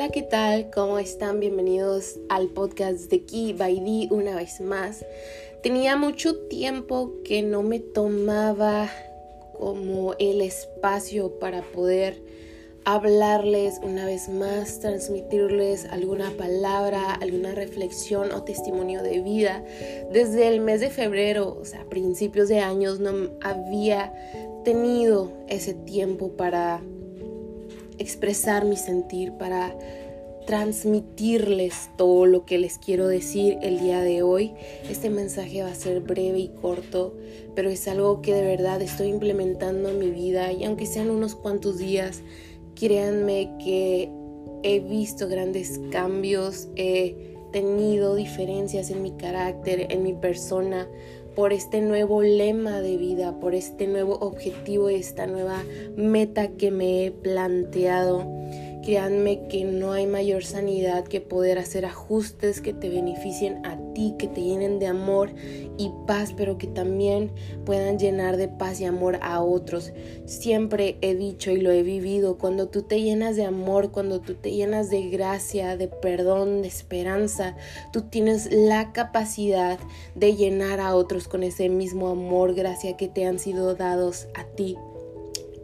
[0.00, 0.70] Hola, ¿qué tal?
[0.70, 1.40] ¿Cómo están?
[1.40, 5.04] Bienvenidos al podcast de Key by una vez más.
[5.62, 8.90] Tenía mucho tiempo que no me tomaba
[9.58, 12.22] como el espacio para poder
[12.86, 19.62] hablarles una vez más, transmitirles alguna palabra, alguna reflexión o testimonio de vida.
[20.10, 24.14] Desde el mes de febrero, o sea, principios de años, no había
[24.64, 26.80] tenido ese tiempo para
[28.00, 29.76] expresar mi sentir, para
[30.46, 34.52] transmitirles todo lo que les quiero decir el día de hoy.
[34.90, 37.14] Este mensaje va a ser breve y corto,
[37.54, 41.36] pero es algo que de verdad estoy implementando en mi vida y aunque sean unos
[41.36, 42.22] cuantos días,
[42.74, 44.10] créanme que
[44.62, 50.88] he visto grandes cambios, he tenido diferencias en mi carácter, en mi persona,
[51.40, 55.64] por este nuevo lema de vida, por este nuevo objetivo, esta nueva
[55.96, 58.30] meta que me he planteado.
[58.82, 64.14] Créanme que no hay mayor sanidad que poder hacer ajustes que te beneficien a ti,
[64.18, 65.30] que te llenen de amor
[65.76, 67.30] y paz, pero que también
[67.66, 69.92] puedan llenar de paz y amor a otros.
[70.24, 74.34] Siempre he dicho y lo he vivido, cuando tú te llenas de amor, cuando tú
[74.34, 77.56] te llenas de gracia, de perdón, de esperanza,
[77.92, 79.78] tú tienes la capacidad
[80.14, 84.44] de llenar a otros con ese mismo amor, gracia que te han sido dados a
[84.44, 84.76] ti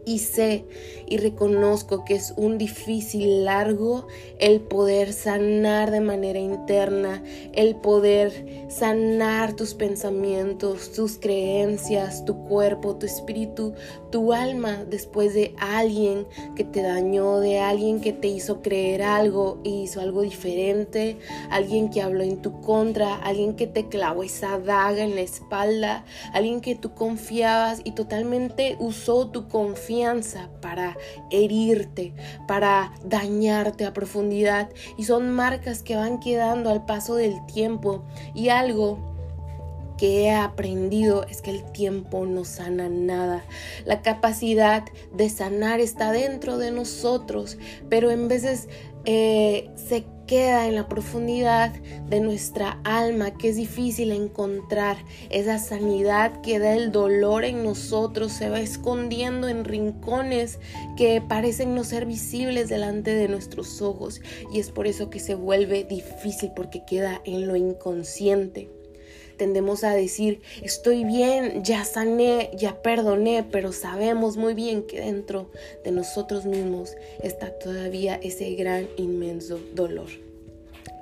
[0.06, 0.64] y sé
[1.08, 4.06] y reconozco que es un difícil largo
[4.38, 12.96] el poder sanar de manera interna, el poder sanar tus pensamientos, tus creencias, tu cuerpo,
[12.96, 13.74] tu espíritu,
[14.10, 19.58] tu alma después de alguien que te dañó, de alguien que te hizo creer algo
[19.64, 21.18] y hizo algo diferente,
[21.50, 26.04] alguien que habló en tu contra, alguien que te clavó esa daga en la espalda,
[26.32, 29.95] alguien que tú confiabas y totalmente usó tu confianza
[30.60, 30.96] para
[31.30, 32.14] herirte,
[32.46, 34.68] para dañarte a profundidad.
[34.96, 38.04] Y son marcas que van quedando al paso del tiempo.
[38.34, 38.98] Y algo
[39.96, 43.44] que he aprendido es que el tiempo no sana nada.
[43.84, 44.84] La capacidad
[45.14, 47.56] de sanar está dentro de nosotros,
[47.88, 48.68] pero en veces
[49.06, 51.72] eh, se queda en la profundidad
[52.08, 54.96] de nuestra alma, que es difícil encontrar.
[55.30, 60.58] Esa sanidad que da el dolor en nosotros, se va escondiendo en rincones
[60.96, 64.20] que parecen no ser visibles delante de nuestros ojos.
[64.52, 68.68] Y es por eso que se vuelve difícil porque queda en lo inconsciente
[69.36, 75.50] tendemos a decir, estoy bien, ya sané, ya perdoné, pero sabemos muy bien que dentro
[75.84, 80.08] de nosotros mismos está todavía ese gran, inmenso dolor.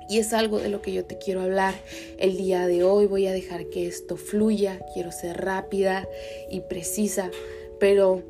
[0.07, 1.73] Y es algo de lo que yo te quiero hablar
[2.19, 3.07] el día de hoy.
[3.07, 6.07] Voy a dejar que esto fluya, quiero ser rápida
[6.49, 7.31] y precisa,
[7.79, 8.21] pero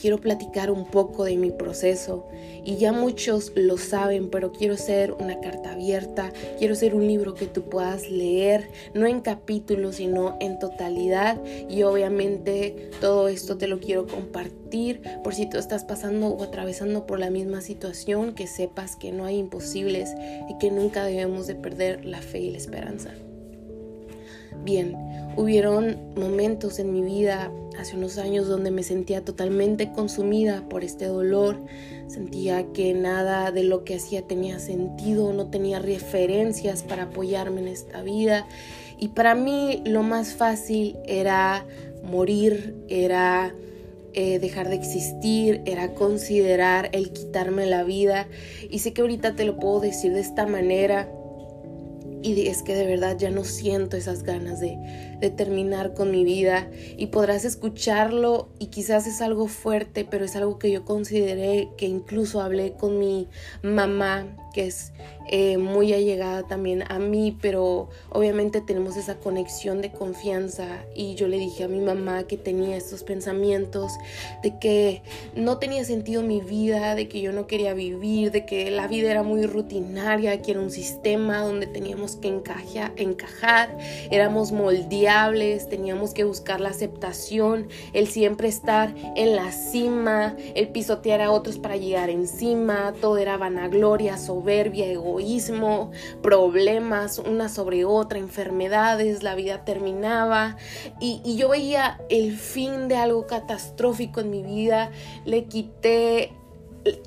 [0.00, 2.26] quiero platicar un poco de mi proceso
[2.64, 7.34] y ya muchos lo saben, pero quiero ser una carta abierta, quiero ser un libro
[7.34, 13.66] que tú puedas leer, no en capítulos, sino en totalidad y obviamente todo esto te
[13.66, 18.46] lo quiero compartir por si tú estás pasando o atravesando por la misma situación, que
[18.46, 20.14] sepas que no hay imposibles
[20.48, 23.10] y que nunca debemos de perder la fe y la esperanza.
[24.64, 24.96] Bien,
[25.38, 31.06] hubieron momentos en mi vida hace unos años donde me sentía totalmente consumida por este
[31.06, 31.60] dolor,
[32.08, 37.68] sentía que nada de lo que hacía tenía sentido, no tenía referencias para apoyarme en
[37.68, 38.48] esta vida.
[38.98, 41.64] Y para mí lo más fácil era
[42.02, 43.54] morir, era
[44.14, 48.26] eh, dejar de existir, era considerar el quitarme la vida.
[48.68, 51.08] Y sé que ahorita te lo puedo decir de esta manera
[52.22, 54.78] y es que de verdad ya no siento esas ganas de,
[55.36, 60.58] terminar con mi vida y podrás escucharlo y quizás es algo fuerte, pero es algo
[60.58, 63.28] que yo consideré que incluso hablé con mi
[63.62, 64.26] mamá
[64.66, 64.92] es
[65.30, 70.84] eh, muy allegada también a mí, pero obviamente tenemos esa conexión de confianza.
[70.94, 73.92] Y yo le dije a mi mamá que tenía estos pensamientos
[74.42, 75.02] de que
[75.34, 79.10] no tenía sentido mi vida, de que yo no quería vivir, de que la vida
[79.10, 83.76] era muy rutinaria, que era un sistema donde teníamos que encajar, encajar.
[84.10, 91.20] Éramos moldeables, teníamos que buscar la aceptación, el siempre estar en la cima, el pisotear
[91.20, 95.90] a otros para llegar encima, todo era vanagloria, soberbia, egoísmo,
[96.22, 100.56] problemas una sobre otra, enfermedades, la vida terminaba
[101.00, 104.90] y, y yo veía el fin de algo catastrófico en mi vida,
[105.24, 106.32] le quité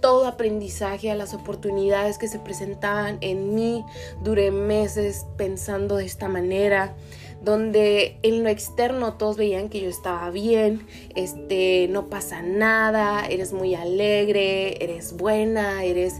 [0.01, 3.83] todo aprendizaje a las oportunidades que se presentaban en mí.
[4.23, 6.95] Duré meses pensando de esta manera.
[7.41, 10.85] Donde en lo externo todos veían que yo estaba bien,
[11.15, 16.15] este, no pasa nada, eres muy alegre, eres buena, eres...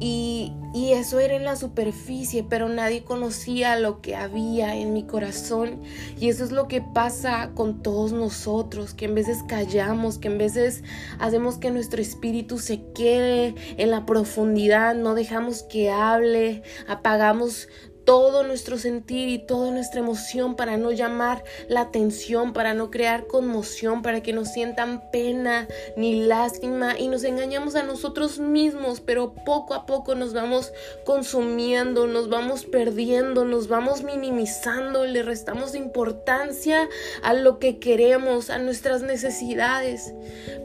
[0.00, 5.04] Y, y eso era en la superficie, pero nadie conocía lo que había en mi
[5.04, 5.82] corazón.
[6.18, 10.38] Y eso es lo que pasa con todos nosotros, que en veces callamos, que en
[10.38, 10.82] veces
[11.18, 17.68] hacemos que nuestro espíritu se quede en la profundidad, no dejamos que hable, apagamos
[18.04, 23.26] todo nuestro sentir y toda nuestra emoción para no llamar la atención, para no crear
[23.26, 29.34] conmoción, para que no sientan pena ni lástima y nos engañamos a nosotros mismos, pero
[29.44, 30.72] poco a poco nos vamos
[31.04, 36.88] consumiendo, nos vamos perdiendo, nos vamos minimizando, le restamos importancia
[37.22, 40.12] a lo que queremos, a nuestras necesidades.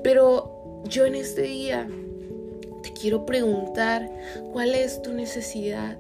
[0.03, 1.87] Pero yo en este día
[2.83, 4.09] te quiero preguntar,
[4.51, 5.97] ¿cuál es tu necesidad?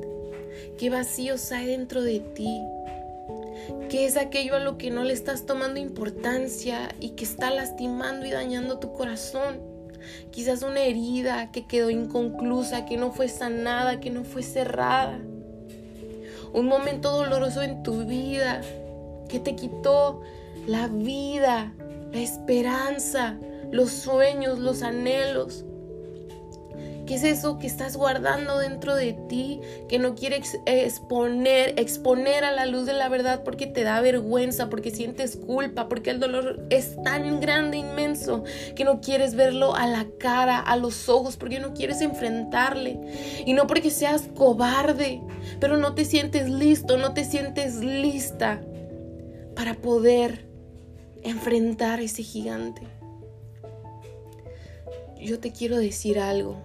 [0.77, 2.61] ¿Qué vacíos hay dentro de ti?
[3.89, 8.27] ¿Qué es aquello a lo que no le estás tomando importancia y que está lastimando
[8.27, 9.59] y dañando tu corazón?
[10.31, 15.19] Quizás una herida que quedó inconclusa, que no fue sanada, que no fue cerrada.
[16.53, 18.61] Un momento doloroso en tu vida
[19.29, 20.21] que te quitó
[20.67, 21.73] la vida,
[22.11, 23.37] la esperanza,
[23.71, 25.65] los sueños, los anhelos.
[27.07, 32.51] ¿Qué es eso que estás guardando dentro de ti que no quieres exponer, exponer a
[32.51, 36.67] la luz de la verdad porque te da vergüenza, porque sientes culpa, porque el dolor
[36.69, 38.43] es tan grande, inmenso,
[38.75, 42.99] que no quieres verlo a la cara, a los ojos, porque no quieres enfrentarle?
[43.45, 45.21] Y no porque seas cobarde,
[45.61, 48.59] pero no te sientes listo, no te sientes lista
[49.55, 50.45] para poder
[51.23, 52.81] enfrentar a ese gigante.
[55.21, 56.57] Yo te quiero decir algo.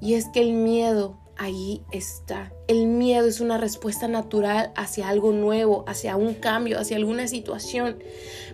[0.00, 2.52] Y es que el miedo ahí está.
[2.66, 8.02] El miedo es una respuesta natural hacia algo nuevo, hacia un cambio, hacia alguna situación.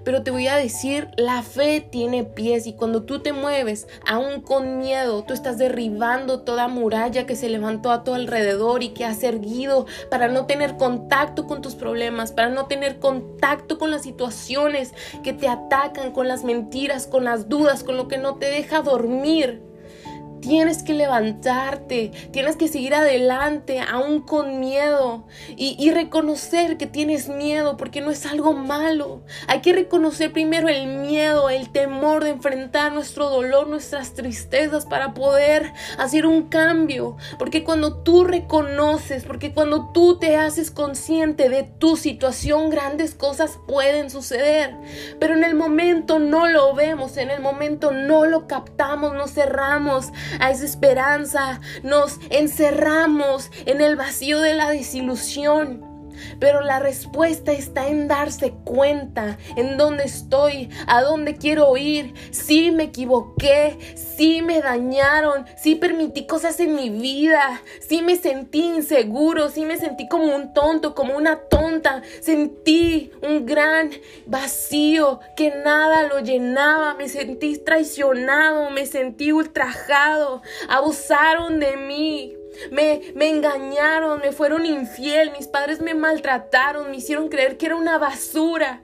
[0.04, 4.42] Pero te voy a decir, la fe tiene pies y cuando tú te mueves, aún
[4.42, 9.04] con miedo, tú estás derribando toda muralla que se levantó a tu alrededor y que
[9.04, 14.02] has erguido para no tener contacto con tus problemas, para no tener contacto con las
[14.02, 14.92] situaciones
[15.22, 18.82] que te atacan, con las mentiras, con las dudas, con lo que no te deja
[18.82, 19.73] dormir.
[20.44, 25.24] Tienes que levantarte, tienes que seguir adelante, aún con miedo,
[25.56, 29.22] y, reconocer que tienes miedo, porque no es algo malo.
[29.46, 35.14] Hay que reconocer primero el miedo, el temor de enfrentar nuestro dolor, nuestras tristezas, para
[35.14, 37.16] poder hacer un cambio.
[37.38, 43.58] Porque cuando tú reconoces, porque cuando tú te haces consciente de tu situación, grandes cosas
[43.66, 44.76] pueden suceder.
[45.18, 50.12] Pero en el momento no lo vemos, en el momento no lo captamos, nos cerramos
[50.40, 55.93] a esa esperanza, nos encerramos en el vacío de la desilusión.
[56.38, 62.14] Pero la respuesta está en darse cuenta en dónde estoy, a dónde quiero ir.
[62.30, 68.64] Si me equivoqué, si me dañaron, si permití cosas en mi vida, si me sentí
[68.64, 72.02] inseguro, si me sentí como un tonto, como una tonta.
[72.20, 73.90] Sentí un gran
[74.26, 76.94] vacío que nada lo llenaba.
[76.94, 80.42] Me sentí traicionado, me sentí ultrajado.
[80.68, 82.43] Abusaron de mí.
[82.70, 87.76] Me, me engañaron, me fueron infiel, mis padres me maltrataron, me hicieron creer que era
[87.76, 88.82] una basura.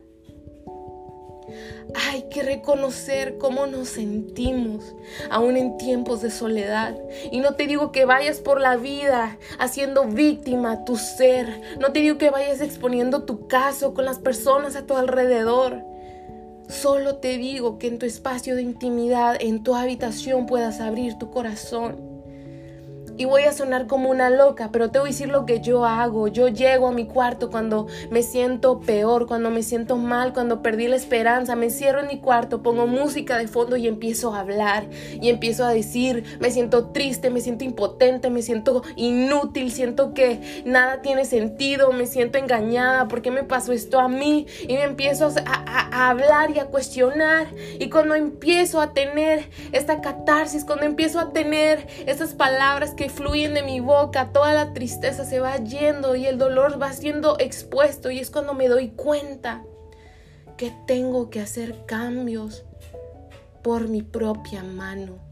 [1.95, 4.95] Hay que reconocer cómo nos sentimos,
[5.31, 6.97] aún en tiempos de soledad.
[7.33, 11.61] Y no te digo que vayas por la vida haciendo víctima tu ser.
[11.81, 15.83] No te digo que vayas exponiendo tu caso con las personas a tu alrededor.
[16.69, 21.31] Solo te digo que en tu espacio de intimidad, en tu habitación, puedas abrir tu
[21.31, 22.20] corazón
[23.21, 25.85] y voy a sonar como una loca, pero te voy a decir lo que yo
[25.85, 26.29] hago.
[26.29, 30.89] Yo llego a mi cuarto cuando me siento peor, cuando me siento mal, cuando perdí
[30.89, 31.55] la esperanza.
[31.55, 34.87] Me cierro en mi cuarto, pongo música de fondo y empiezo a hablar.
[35.21, 40.63] Y empiezo a decir, me siento triste, me siento impotente, me siento inútil, siento que
[40.65, 44.47] nada tiene sentido, me siento engañada, ¿por qué me pasó esto a mí?
[44.63, 47.49] Y me empiezo a, a hablar y a cuestionar.
[47.79, 53.55] Y cuando empiezo a tener esta catarsis, cuando empiezo a tener estas palabras que fluyen
[53.55, 58.11] de mi boca, toda la tristeza se va yendo y el dolor va siendo expuesto
[58.11, 59.63] y es cuando me doy cuenta
[60.57, 62.65] que tengo que hacer cambios
[63.63, 65.30] por mi propia mano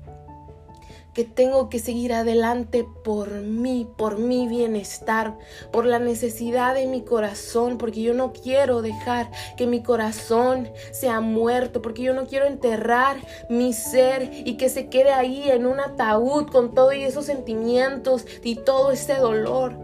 [1.19, 5.37] que tengo que seguir adelante por mí, por mi bienestar,
[5.73, 11.21] por la necesidad de mi corazón, porque yo no quiero dejar que mi corazón sea
[11.21, 13.17] muerto, porque yo no quiero enterrar
[13.51, 18.55] mi ser y que se quede ahí en un ataúd con todos esos sentimientos y
[18.55, 19.77] todo ese dolor.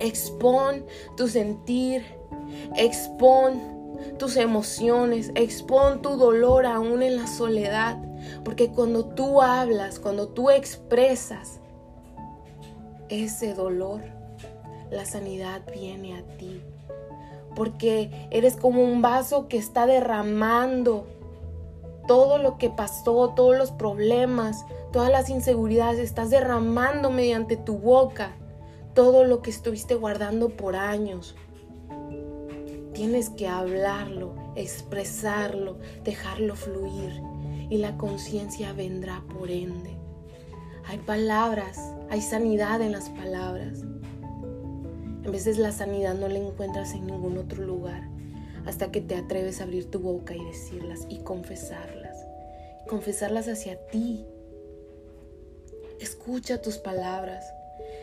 [0.00, 2.04] Expon tu sentir
[2.76, 3.77] Expón
[4.18, 7.98] tus emociones, expón tu dolor aún en la soledad,
[8.44, 11.60] porque cuando tú hablas, cuando tú expresas
[13.08, 14.02] ese dolor,
[14.90, 16.62] la sanidad viene a ti,
[17.54, 21.06] porque eres como un vaso que está derramando
[22.06, 28.32] todo lo que pasó, todos los problemas, todas las inseguridades, estás derramando mediante tu boca
[28.94, 31.36] todo lo que estuviste guardando por años.
[32.98, 37.12] Tienes que hablarlo, expresarlo, dejarlo fluir
[37.70, 39.96] y la conciencia vendrá por ende.
[40.84, 41.78] Hay palabras,
[42.10, 43.82] hay sanidad en las palabras.
[45.22, 48.02] En veces la sanidad no la encuentras en ningún otro lugar
[48.66, 52.26] hasta que te atreves a abrir tu boca y decirlas y confesarlas.
[52.88, 54.26] Confesarlas hacia ti.
[56.00, 57.44] Escucha tus palabras,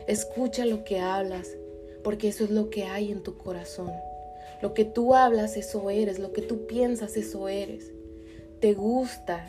[0.07, 1.49] escucha lo que hablas,
[2.01, 3.91] porque eso es lo que hay en tu corazón.
[4.65, 6.17] Lo que tú hablas, eso eres.
[6.17, 7.91] Lo que tú piensas, eso eres.
[8.59, 9.45] ¿Te gusta?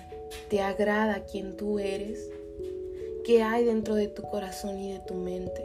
[0.50, 2.30] ¿Te agrada quien tú eres?
[3.24, 5.64] ¿Qué hay dentro de tu corazón y de tu mente?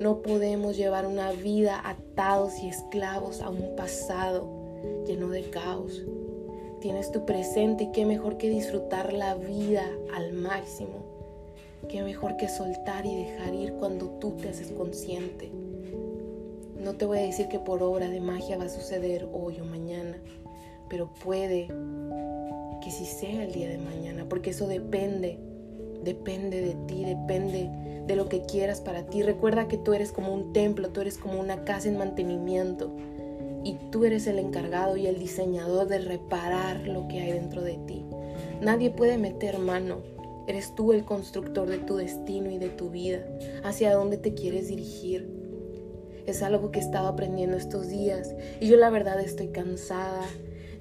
[0.00, 4.46] No podemos llevar una vida atados y esclavos a un pasado
[5.06, 6.02] lleno de caos.
[6.82, 11.06] Tienes tu presente y qué mejor que disfrutar la vida al máximo.
[11.88, 15.50] Qué mejor que soltar y dejar ir cuando tú te haces consciente.
[16.86, 19.64] No te voy a decir que por obra de magia va a suceder hoy o
[19.64, 20.18] mañana,
[20.88, 21.66] pero puede
[22.80, 25.36] que sí sea el día de mañana, porque eso depende,
[26.04, 27.68] depende de ti, depende
[28.06, 29.24] de lo que quieras para ti.
[29.24, 32.94] Recuerda que tú eres como un templo, tú eres como una casa en mantenimiento
[33.64, 37.78] y tú eres el encargado y el diseñador de reparar lo que hay dentro de
[37.88, 38.06] ti.
[38.60, 40.02] Nadie puede meter mano.
[40.46, 43.26] Eres tú el constructor de tu destino y de tu vida,
[43.64, 45.35] hacia dónde te quieres dirigir.
[46.26, 50.22] Es algo que he estado aprendiendo estos días y yo la verdad estoy cansada.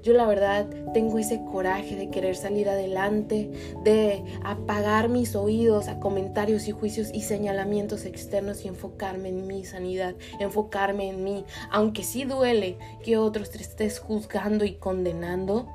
[0.05, 3.49] Yo la verdad tengo ese coraje de querer salir adelante,
[3.83, 9.65] de apagar mis oídos a comentarios y juicios y señalamientos externos y enfocarme en mi
[9.65, 11.43] sanidad, enfocarme en mí.
[11.71, 15.67] Aunque sí duele que otros te estés juzgando y condenando,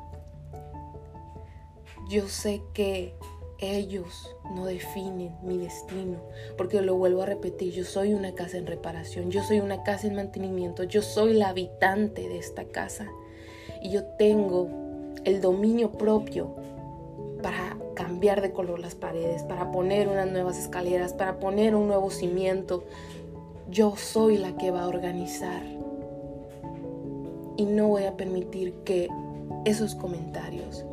[2.09, 3.17] yo sé que
[3.61, 6.19] ellos no definen mi destino,
[6.57, 10.07] porque lo vuelvo a repetir, yo soy una casa en reparación, yo soy una casa
[10.07, 13.09] en mantenimiento, yo soy la habitante de esta casa
[13.83, 14.69] y yo tengo
[15.25, 16.55] el dominio propio
[17.43, 22.11] para cambiar de color las paredes, para poner unas nuevas escaleras, para poner un nuevo
[22.11, 22.85] cimiento.
[23.71, 25.63] Yo soy la que va a organizar
[27.57, 29.09] y no voy a permitir que
[29.65, 30.85] esos comentarios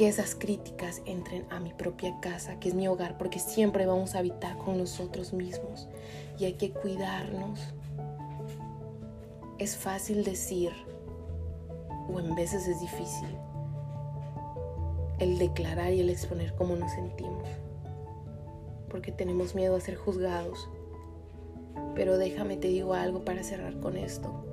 [0.00, 4.14] que esas críticas entren a mi propia casa, que es mi hogar, porque siempre vamos
[4.14, 5.90] a habitar con nosotros mismos
[6.38, 7.60] y hay que cuidarnos.
[9.58, 10.70] Es fácil decir,
[12.10, 13.28] o en veces es difícil,
[15.18, 17.46] el declarar y el exponer cómo nos sentimos,
[18.88, 20.70] porque tenemos miedo a ser juzgados.
[21.94, 24.49] Pero déjame te digo algo para cerrar con esto.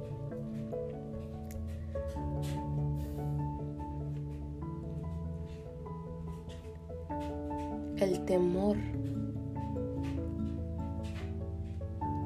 [8.28, 8.76] Temor,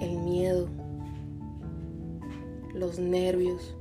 [0.01, 0.67] el miedo,
[2.73, 3.75] los nervios,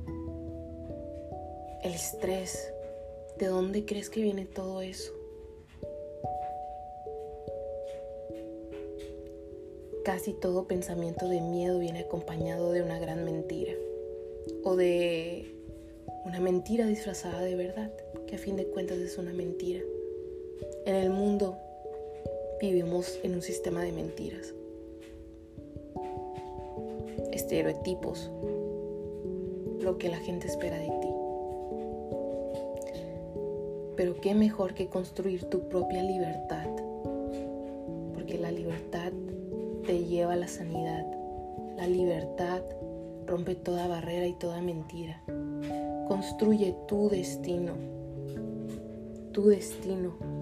[1.83, 2.71] el estrés.
[3.37, 5.11] ¿De dónde crees que viene todo eso?
[10.05, 13.73] Casi todo pensamiento de miedo viene acompañado de una gran mentira
[14.63, 15.55] o de
[16.23, 17.91] una mentira disfrazada de verdad,
[18.27, 19.81] que a fin de cuentas es una mentira.
[20.85, 21.57] En el mundo
[22.61, 24.53] vivimos en un sistema de mentiras,
[27.31, 28.29] estereotipos,
[29.81, 31.07] lo que la gente espera de ti.
[33.95, 36.67] Pero qué mejor que construir tu propia libertad,
[38.13, 39.11] porque la libertad
[39.87, 41.07] te lleva a la sanidad.
[41.77, 42.61] La libertad
[43.25, 45.23] rompe toda barrera y toda mentira.
[46.07, 47.73] Construye tu destino,
[49.31, 50.40] tu destino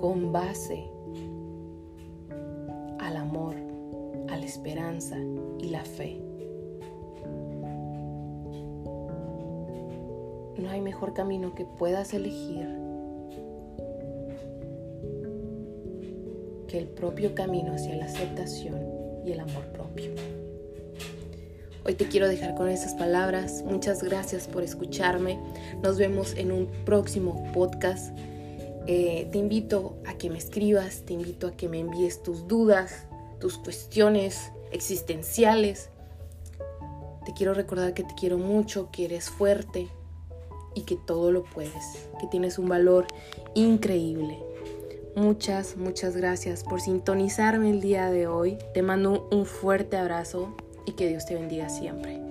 [0.00, 0.84] con base
[2.98, 3.54] al amor,
[4.28, 5.16] a la esperanza
[5.58, 6.20] y la fe.
[10.58, 12.66] No hay mejor camino que puedas elegir
[16.66, 18.80] que el propio camino hacia la aceptación
[19.24, 20.10] y el amor propio.
[21.84, 23.62] Hoy te quiero dejar con esas palabras.
[23.64, 25.38] Muchas gracias por escucharme.
[25.84, 28.16] Nos vemos en un próximo podcast.
[28.86, 33.06] Eh, te invito a que me escribas, te invito a que me envíes tus dudas,
[33.40, 35.90] tus cuestiones existenciales
[37.24, 39.88] Te quiero recordar que te quiero mucho, que eres fuerte
[40.74, 43.06] y que todo lo puedes, que tienes un valor
[43.54, 44.38] increíble.
[45.16, 48.58] Muchas, muchas gracias por sintonizarme el día de hoy.
[48.74, 52.25] Te mando un fuerte abrazo y que Dios te bendiga siempre.